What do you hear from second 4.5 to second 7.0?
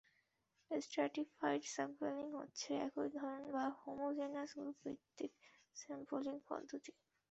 Group ভিত্তিক স্যাম্পলিংপদ্ধতি।